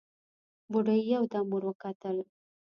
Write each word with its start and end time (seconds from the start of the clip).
بوډۍ 0.71 1.01
يودم 1.13 1.45
ور 1.51 1.63
وکتل: 1.67 2.17